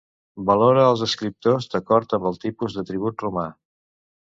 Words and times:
Valora 0.47 0.85
els 0.93 1.03
escriptors 1.09 1.69
d'acord 1.75 2.19
amb 2.21 2.29
el 2.33 2.43
tipus 2.49 2.81
de 2.83 2.89
tribut 2.93 3.27
romà. 3.29 3.51